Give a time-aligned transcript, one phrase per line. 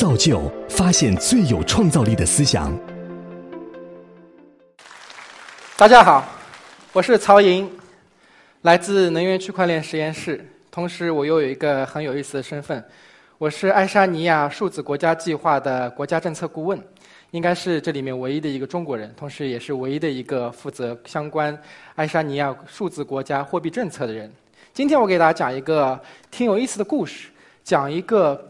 [0.00, 2.74] 造就发现最有创造力的思想。
[5.76, 6.26] 大家好，
[6.94, 7.70] 我是曹莹，
[8.62, 12.82] 来自能源区块链实验室，同时我又有一个很有意思的身份，
[13.36, 16.82] 我是爱沙尼亚数字国家计划的国家政策顾问。
[17.32, 21.54] 应该是这里面唯一的一个中国人，同时也是唯一的一个负责相关
[21.94, 24.32] 爱沙尼亚数字国家货币政策的人。
[24.72, 27.28] 今天我给大家讲一个挺有意思的故事，
[27.62, 28.49] 讲一个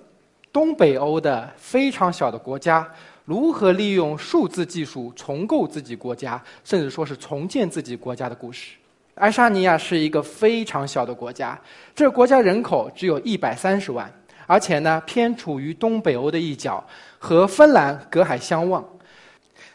[0.52, 2.86] 东北欧的非常小的国家
[3.24, 8.76] 如何利用数字技术重构自己国家，甚至说是重建自己国家的故事。
[9.14, 11.58] 爱沙尼亚是一个非常小的国家，
[11.94, 14.10] 这个国家人口只有一百三十万。
[14.46, 16.84] 而且呢，偏处于东北欧的一角，
[17.20, 18.84] 和芬兰隔海相望。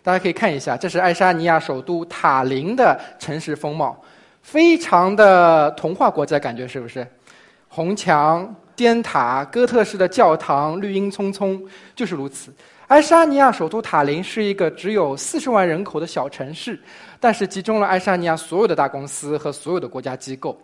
[0.03, 3.97] 大家可以看一下，这是爱沙尼亚首都塔林的城市风貌，
[4.41, 7.07] 非常的童话国家感觉，是不是？
[7.67, 11.61] 红墙、尖塔、哥特式的教堂，绿荫葱葱，
[11.95, 12.53] 就是如此。
[12.87, 16.79] 爱沙尼亚首都塔林是一个只有四十万人口的小城市，
[17.19, 20.57] 但是集中了爱沙尼亚所有的大公司和所有的国家机构。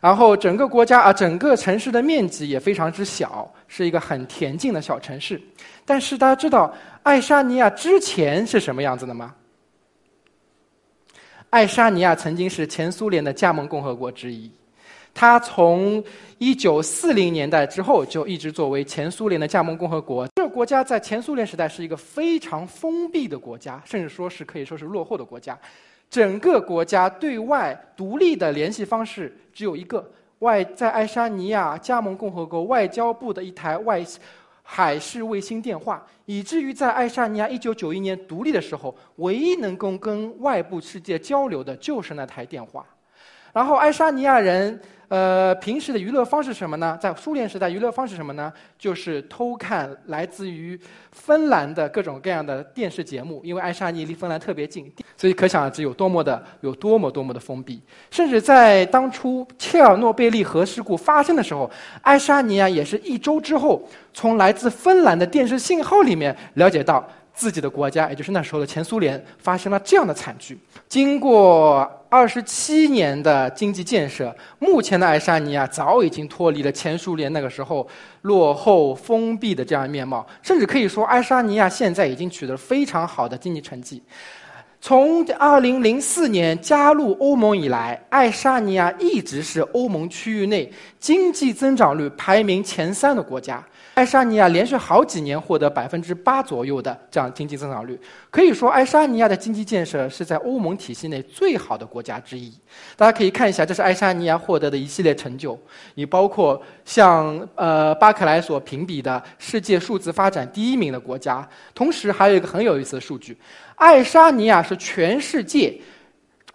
[0.00, 5.40] 然后整个国家啊，整个城市的面积也非常之小，是一个很恬静的小城市。
[5.86, 9.34] 但是大家知道爱沙尼亚之前是什么样子的吗？
[11.50, 14.50] 爱沙尼亚曾经是前苏联的加盟共和国之一，
[15.14, 16.02] 它从
[16.38, 20.26] 一九四零年代之后就一直作为前苏联的加盟共和国。
[20.36, 25.56] 这个国家在前苏联时代是一个非常封闭的国家，甚至说是可以说是落后的国家。
[26.10, 30.04] 整个国家对外独立的联系方式只有一个，
[30.40, 34.04] 外在爱沙尼亚加盟共和国外交部的一台外
[34.62, 42.84] 海事卫星电话，以至于在爱沙尼亚一九九一年独立的时候，唯一能够跟外部世界交流的就是那台电话。
[43.52, 44.80] 然后爱沙尼亚人。
[45.08, 46.98] 呃，平时的娱乐方式什么呢？
[46.98, 48.50] 在苏联时代，娱乐方式什么呢？
[48.78, 53.38] 就是偷看来自于芬兰的各种各样的电视节目。
[53.44, 57.82] 因为爱沙尼亚离芬兰特别近，所以可想而知有多么的有多么多么的封闭。
[58.10, 67.06] 甚至在当初切尔诺贝利核事故发生的时候，爱沙尼亚也是一周之后，从来自芬兰的电视信号里面了解到。
[67.34, 70.58] 自己的国家，也就是那时候的前苏联，发生了这样的惨剧。
[70.88, 77.88] 经过二十七年的经济建设，目前的爱沙尼亚早已经脱离了前苏联那个时候
[78.22, 84.02] 落后封闭的这样面貌，甚至可以说，爱沙尼亚现在已经取得了非常好的经济成绩。
[84.84, 93.64] 从二零零四年加入欧盟以来，爱沙尼亚一直是欧盟区域内经济增长率排名前三的国家。
[93.94, 97.96] 爱沙尼亚连续好几年获得百分之八左右的这样经济增长率，
[98.28, 102.52] 可以说爱沙尼亚的经济建设是在欧盟体系内最好的国家之一。
[102.96, 105.56] 大家可以看一下，这是爱沙尼亚获得的一系列成就，
[105.94, 111.48] 也包括像呃巴克莱所评比的世界数字发展第一名的国家。
[111.72, 113.36] 同时还有一个很有意思的数据，
[113.76, 115.74] 爱沙尼亚是全世界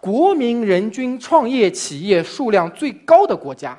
[0.00, 3.76] 国民人均创业企业数量最高的国家，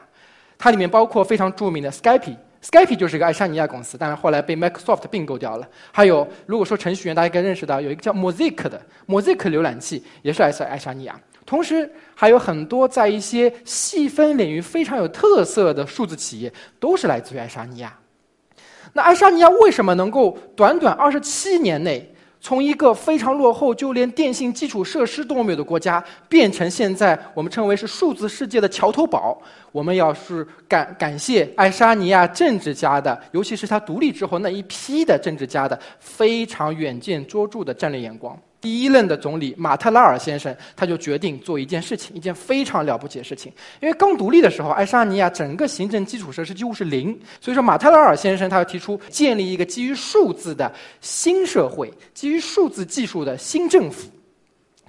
[0.57, 2.35] 它里面包括非常著名的 Skype。
[2.61, 5.65] Skype 就是一个爱沙尼亚公司，但是后来被 Microsoft 并购掉了。
[5.93, 11.17] 还有，如果说程序员，大家应该认识到有一个叫 Mosaic 的 Mosaic 浏览器，也是来自爱沙尼亚。
[11.45, 16.51] 同时，还有很多在一些细分领域非常有特色的数字企业，
[16.81, 17.97] 都是来自于爱沙尼亚。
[18.91, 22.13] 那爱沙尼亚为什么能够短短二十七年内？
[22.41, 29.37] 从一个非常落后，就连电信基础设施都没有的国家，变成现在我们称为是数字世界的桥头堡。
[29.71, 38.37] 我们要是感感谢爱沙尼亚政治家的，尤其是他独立之后那一批的政治家的非常远见卓著的战略眼光。
[38.61, 43.49] 第一任的总理马特拉尔先生，他就决定做一件事情，一件非常了不起的事情。
[43.79, 50.69] 因为刚独立的时候，爱沙尼亚整个行政基础设施几乎是零，所以说马特拉尔先生他要提出建立一个基于数字的
[50.99, 54.09] 新社会，基于数字技术的新政府。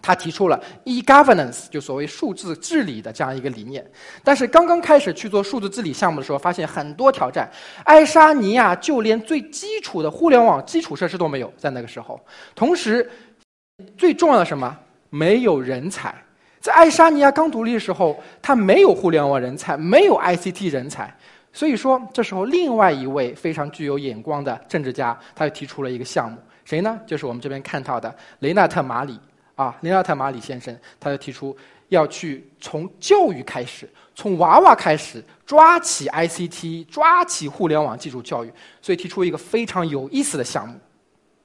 [0.02, 3.88] 他提出了 e-governance，就所谓数字治理的这样一个理念。
[4.24, 7.48] 但是刚刚开始去做数字治理项目的时候，发现很多挑战。
[7.84, 12.18] 爱沙尼亚就连最基础的互联网基础设施都没有，在那个时候，
[12.56, 13.08] 同时。
[13.96, 14.76] 最重要的什么？
[15.08, 16.14] 没有人才。
[16.60, 21.12] 在爱沙尼亚刚独立的时候，他没有互联网人才，没有 ICT 人才。
[21.52, 26.36] 所以说，这时候另外一位非常具有眼光的政治家，他就提出了一个项目。
[26.64, 27.00] 谁呢？
[27.06, 29.18] 就是我们这边看到的雷纳特·马里
[29.56, 31.56] 啊，雷纳特·马里先生，他就提出
[31.88, 38.52] 要去从教育开始，从娃娃开始抓起 ICT，抓起互联网技术教育。
[38.80, 40.78] 所以提出一个非常有意思的项目，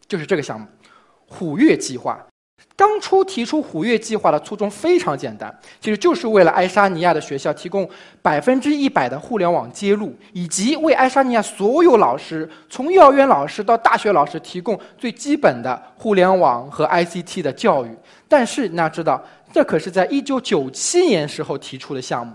[0.07, 0.67] 就是这个项目。
[1.27, 2.24] 虎跃计划
[2.77, 7.89] 当初提出虎跃计划的初衷非常简单，其实就是为了爱沙尼亚的学校提供
[8.22, 17.89] 百分之一百的互联网接入，以及为爱沙尼亚所有老师，从幼儿园老师到大学老师提供最基本的互联网和 ICT 的教育。
[18.27, 19.24] 但是你要知道，
[19.54, 22.33] 这可是在一九九七年时候提出的项目。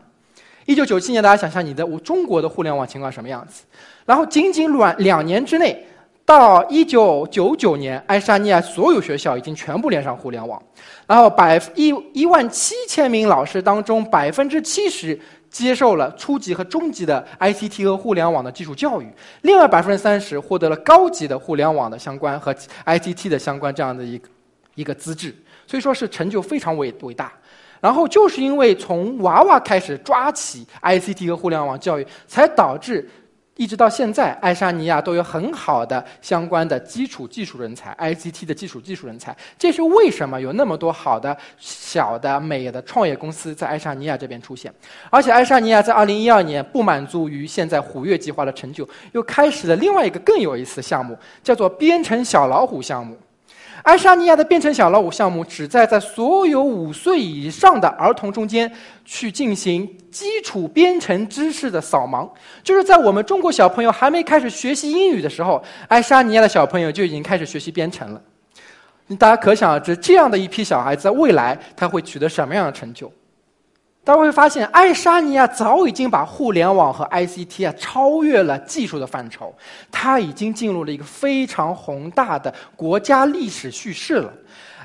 [0.65, 3.65] 一九九七年，大家想象你的中国的互联网情况什么样子？
[4.07, 5.87] 然后仅仅两两年之内。
[6.31, 10.63] 到一九九九年，爱沙尼亚所有学校已经全部连上互联网，
[11.05, 15.19] 然后百一一万七千名老师当中，百分之七十
[15.51, 19.13] 接受了初级和中级的 ICT 和互联网的基础教育，
[19.43, 22.55] 另外百分之三十获得了高级的互联网的相关和
[22.87, 24.29] ICT 的相关这样的一个
[24.77, 25.35] 一个资质，
[25.67, 27.33] 所以说是成就非常伟伟大。
[27.81, 33.11] 然后就是因为从娃娃开始抓起 ICT 和互联网教育，才导致。
[33.61, 39.37] 一直到现在，爱沙尼亚都有很好的相关的基础技术人才，ICT 的基础技术人才。
[39.59, 44.73] 这是为什么有那么多好的小的美的创业公司在爱沙尼亚这边出现？
[45.11, 53.15] 而且爱沙尼亚在2012年不满足于现在虎跃计划的成就，又开始了另外一个更有意思的项目，叫做编程小老虎项目。
[53.83, 58.71] 爱沙尼亚的编程小老虎项目旨在在所有五岁以上的儿童中间
[59.05, 62.29] 去进行基础编程知识的扫盲，
[62.63, 68.21] 就是在我们中国小朋友还没开始学习英语的时候，爱沙尼亚的小朋友就已经开始学习编程了。
[69.19, 73.11] 大家可想而知，这样的一批小孩在未来他会取得什么样的成就？
[74.03, 79.55] 大家会发现，爱沙尼亚早已经把互联网和 ICT 啊超越了技术的范畴，
[79.93, 84.33] 它已经进入了一个非常宏大的国家历史叙事了。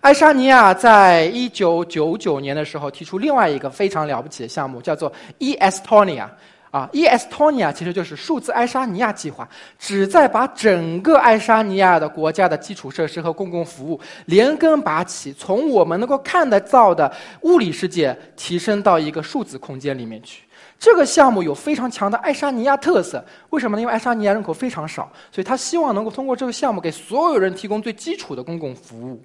[0.02, 6.28] 爱沙尼亚在一九九九年的时候提出另外一个非常了不起的项目，叫做 Estonia。
[6.76, 9.48] 啊，Estonia 其实就是数字爱沙尼亚计划，
[9.80, 17.10] 旨在把整个爱沙尼亚的国家的基础设施和公共服务连根拔起，从我们能够看得到的
[17.44, 20.44] 物理世界提升到一个数字空间里面去。
[20.78, 23.82] 这个项目有非常强的爱沙尼亚特色，为什么呢？
[23.82, 29.24] 因为爱沙尼亚人口非常少，所以他希望能够通过这个项目给所有人提供最基础的公共服务。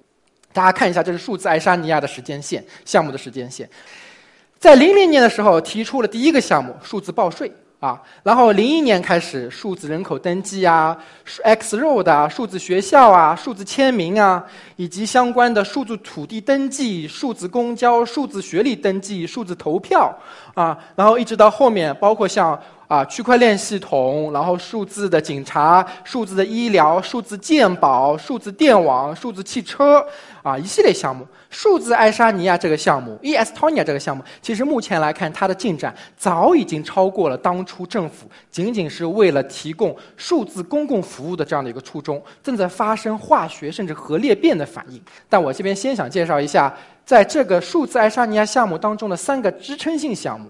[0.53, 3.69] 大家看一下，这是数字爱沙尼亚的时间线，项目的时间线。
[4.61, 10.95] 在零零年的时候提出了第一个项目数字报税啊，然后零一年开始数字人口登记啊
[11.43, 20.15] ，X Road 啊，数字学校啊，数字签名啊，以及相关的数字土地登记、数字公交、数字学历登记、数字投票
[20.53, 22.61] 啊，然后一直到后面，包括像。
[22.91, 30.05] 啊，区块链系统，然后数字的警察、数字的医疗、数字鉴宝、数字电网、数字汽车，
[30.43, 31.25] 啊，一系列项目。
[31.49, 45.01] 数字爱沙尼亚这个项目，eEstonia 这个项目，其实目前来看，它的进展早已经超过了当初政府仅仅是为了提供数字公共服务的这样的一个初衷，正在发生化学甚至核裂变的反应。
[45.29, 46.73] 但我这边先想介绍一下，
[47.05, 50.49] 在这个数字爱沙尼亚项目当中的三个支撑性项目，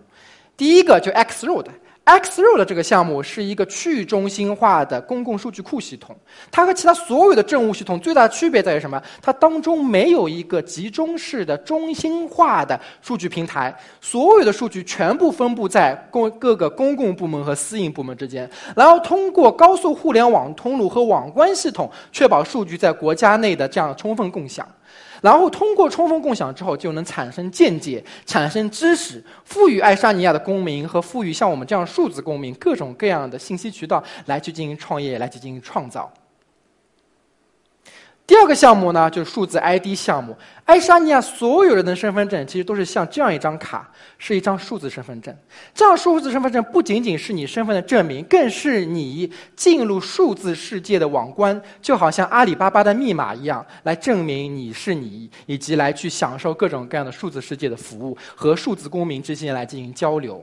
[0.57, 1.67] 第一个就 X Road。
[2.03, 6.15] Xroad 的这个项目是一个去中心化的公共数据库系统，
[6.51, 9.01] 它和其他所有的政务系统最大的区别在于什么？
[9.21, 24.67] 它当中没有一个集中式的中心化的数据平台，所有的数据全部分布在公各个公共部门和私营部门之间，然后通过高速互联网通路和网关系统，确保数据在国家内的这样充分共享。
[25.21, 36.11] 然后通过充分共享之后，就能产生见解、产生知识，赋予爱沙尼亚的公民和赋予像我们这样数字公民各种各样的信息渠道，来去进行创业，来去进行创造。
[38.31, 40.33] 第二个项目呢，就是数字 ID 项目。
[40.63, 45.35] 爱沙尼亚所有人的身份证其实都是像这样一张卡，是一张数字身份证。
[45.73, 60.41] 这样数字身份证不仅仅是你身份的证明，更是你进入数字世界的网关，就好像阿里巴巴的密码一样，来证明你是你，以及来去享受各种各样的数字世界的服务和数字公民之间来进行交流。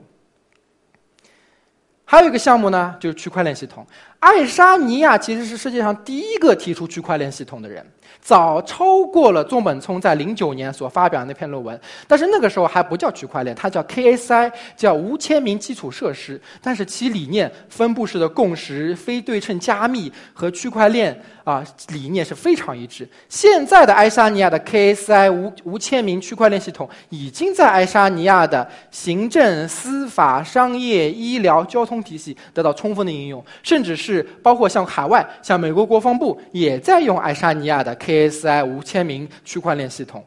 [2.11, 3.87] 还有一个项目呢，就是区块链系统。
[4.20, 7.84] 爱沙尼亚其实是世界上第一个提出区块链系统的人，
[8.20, 11.80] 早超过了中本聪在零九年所发表的那篇论文。
[12.06, 16.40] 但是那个时候还不叫区块链，它叫 KSI，叫无签名基础设施。
[16.60, 21.22] 但是其理念、分布式的共识、非对称加密和区块链。
[21.48, 23.08] 啊，理念是非常一致。
[23.26, 40.24] 现在的爱沙尼亚的 KSI 无无签名区块链系统已经在爱沙尼亚的行政、司法、商业、医疗、交通体系得到充分的应用，甚至是是包括像海外，像美国国防部也在用爱沙尼亚的 KSI 无签名区块链系统。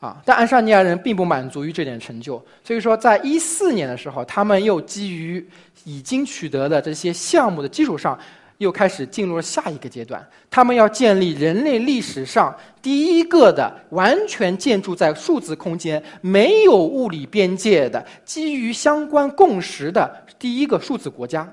[0.00, 5.46] 啊，但爱沙尼亚人并不满足于这点成就，所以说，在一四年的时候，他们又基于
[5.84, 8.18] 已经取得的这些项目的基础上。
[8.58, 21.46] 又开始进入了下一个阶段，他们要建立人类历史上第一个的完全建筑在数字空间、没有物理边界的、基于相关共识的第一个数字国家。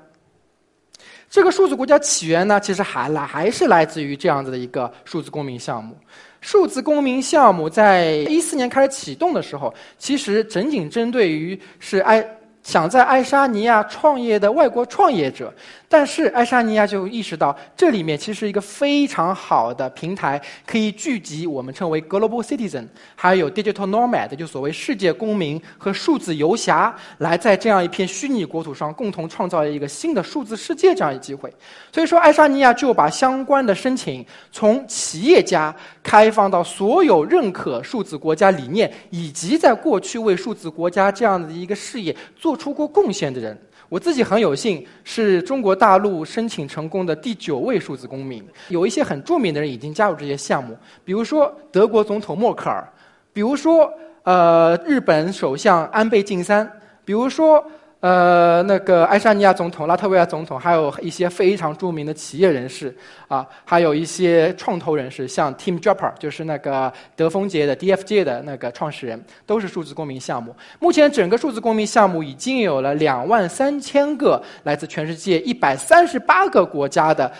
[1.33, 5.97] 这个数字国家起源呢，其实还来还是来自于这样子的一个数字公民项目。
[6.41, 12.23] 数字公民项目在一四年开始启动的时候，其实仅仅针对于是 I
[12.63, 15.53] 想在爱沙尼亚创业的外国创业者。
[15.89, 31.53] 但是爱沙尼亚就意识到，这里面其实是一个非常好的平台，可以聚集我们称为 global citizen，还有 digital nomad，就所谓世界公民和数字游侠，来在这样一片虚拟国土上共同创造一个新的数字世界这样一机会。
[31.91, 43.57] 所以说，爱沙尼亚就把相关的申请从企业家开放到所有认可数字国家理念，以及在过去为数字国家这样的一个事业做出过贡献的人。
[43.89, 48.43] 我自己很有幸是中国大陆申请成功的第九位数字公民。
[48.69, 52.87] 有一些很著名的人已经加入这些项目，比如说德国总统默克尔，
[53.31, 53.91] 比如说
[54.23, 56.69] 呃日本首相安倍晋三，
[57.03, 57.63] 比如说。
[58.03, 62.93] 呃，那个爱沙尼亚总统、拉脱维亚总统，还有一些非常著名的企业人士
[63.29, 70.53] 啊，还有一些创投人士，像 Tim Draper，就是那个德丰杰的 DFJ 的那个创始人，都是数字公民项目。
[70.79, 77.31] 目前整个数字公民项目已经有了两万三千个来自全世界一百三十八个国家的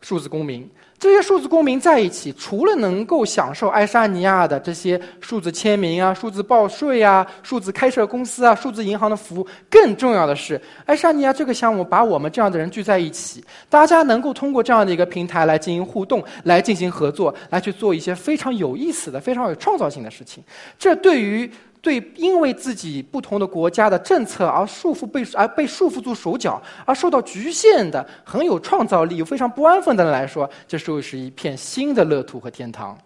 [0.00, 0.68] 数字公民。
[1.00, 20.44] 这些数字公民在一起，除了能够享受爱沙尼亚的这些数字签名啊、数字报税啊、数字开设公司啊、数字银行的服务，更重要的是，爱沙尼亚这个项目把我们这样的人聚在一起，大家能够通过这样的一个平台来进行互动、来进行合作、来去做一些非常有意思的、非常有创造性的事情。
[20.78, 21.50] 这对于。
[21.82, 32.98] 对，因为自己不同的国家的政策而束缚被而被束缚住手脚，而受到局限的很有创造力又非常不安分的人来说，这就是一片新的乐土和天堂。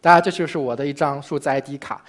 [0.00, 2.02] 大家，这就是我的一张数字 ID 卡。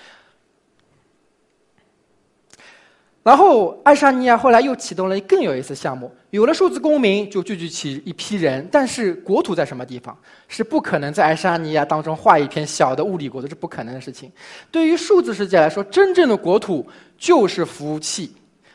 [3.25, 6.11] 然后，爱沙尼亚后来又启动了更有意思项目。
[6.29, 8.69] 有了数字公民，就聚集起一批人。
[8.71, 10.15] 但是，国土在什么地方？
[10.47, 14.31] 是不可能在爱沙尼亚当中画一片小的物理国土，是不可能的事情。
[14.69, 16.85] 对于数字世界来说，真正的国土
[17.17, 18.31] 就是服务器，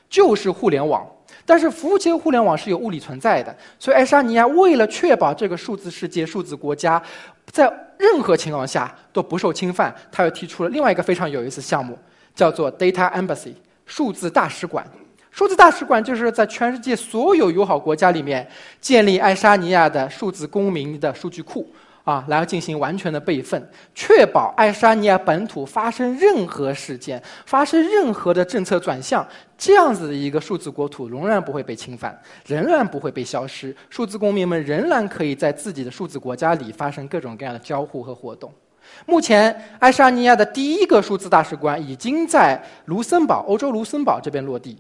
[0.09, 1.09] 就是互联网。
[1.47, 3.57] 但是，服务器和互联网是有物理存在的。
[3.79, 7.01] 所以，爱沙尼亚为了确保这个数字世界、数字国家
[7.53, 11.97] 在任何情况下都不受侵犯，他又提出了另外一个非常有意思项目，
[12.35, 13.53] 叫做 Data Embassy。
[13.91, 14.87] 数字大使馆，
[15.33, 18.49] 数字大使馆就是在全世界所有友好国家里面
[18.81, 21.69] 建立爱沙尼亚的数字公民的数据库
[22.05, 23.61] 啊，来进行完全的备份，
[23.93, 29.27] 确保爱沙尼亚本土发生任何事件、发生任何的政策转向，
[29.59, 32.17] 这样子的一个数字国土仍然不会被侵犯，
[32.47, 38.53] 仍然不会被消失，数字公民们仍然可以在自己的数字国家里发生各种各样的交互和活动。
[39.07, 44.77] 目前，爱沙尼亚的第一个数字大使馆已经在卢森堡（欧洲卢森堡）这边落地。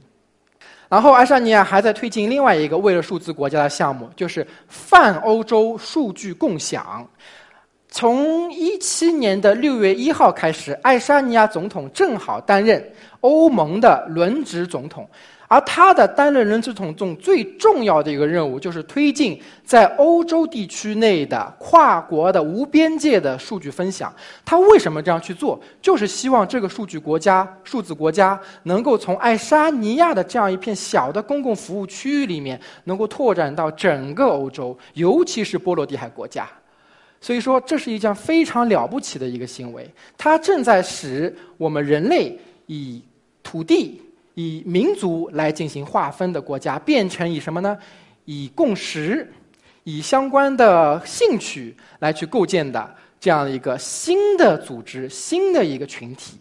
[0.88, 7.08] 然后，爱沙尼亚还在推进另外一个为了数字国家的项目，就是泛欧洲数据共享。
[7.88, 12.84] 从一七年的六月一号开始，爱沙尼亚总统正好担任
[13.20, 15.08] 欧盟的轮值总统。
[15.52, 24.14] 而他的担任人质统中最重要的一个任务，就是推进在欧洲地区内的跨国的无边界的数据分享。
[24.44, 25.60] 他为什么这样去做？
[25.82, 36.48] 就是希望这个数据国家、数字国家能够从爱沙尼亚的这样一片小的公共服务区域里面，能够拓展到整个欧洲，尤其是波罗的海国家。
[37.20, 39.92] 所以说，这是一件非常了不起的一个行为。
[40.16, 43.02] 它正在使我们人类以
[43.42, 44.00] 土地。
[44.34, 47.76] 以民族来进行划分的国家，变成以什么呢？
[48.26, 49.28] 以共识、
[49.84, 56.38] 以相关的兴趣来去构建的这样一个新的组织、新的一个群体，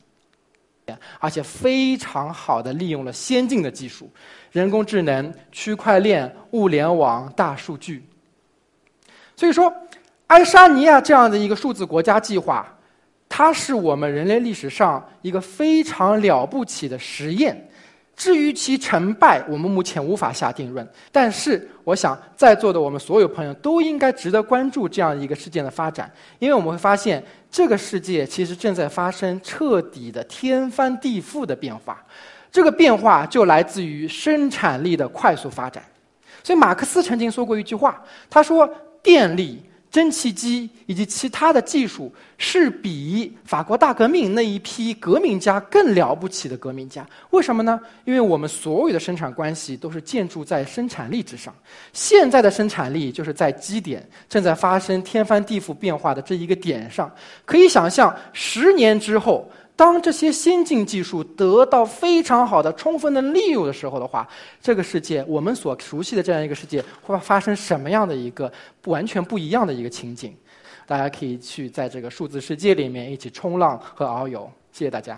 [1.20, 4.10] 而且非常好的利用了先进的技术，
[4.52, 8.06] 人工智能、区块链、物联网、大数据。
[9.36, 9.74] 所以说，
[10.28, 12.78] 爱沙尼亚这样的一个数字国家计划，
[13.28, 17.69] 它是我们人类历史上一个非常了不起的实验。
[18.20, 20.86] 至于其成败，我们目前无法下定论。
[21.10, 32.06] 但是，我想在座的我们所有朋友都应该值得关注这样一个事件的发展，因为我们会发现，这个世界其实正在发生彻底的天翻地覆的变化。
[32.52, 35.82] 这个变化就来自于生产力的快速发展。
[36.44, 38.70] 所以，马克思曾经说过一句话，他说
[39.02, 47.08] ：“电力蒸汽机以及其他的技术是比法国大革命那一批革命家更了不起的革命家。
[47.32, 47.80] 为什么呢？
[48.06, 51.54] 因为我们所有的生产关系都是建筑在生产力之上。
[51.92, 57.12] 现在的生产力就是在基点正在发生天翻地覆变化的这一个点上。
[57.46, 59.50] 可以想象，十年之后。
[59.80, 64.28] 当这些先进技术得到非常好的、充分的利用的时候的话，
[64.62, 68.52] 这个世界，我们所熟悉的这样一个世界，会发生什么样的一个
[68.88, 70.36] 完全不一样的一个情景？
[70.86, 74.52] 大家可以去在这个数字世界里面一起冲浪和遨游。
[74.74, 75.18] 谢谢大家。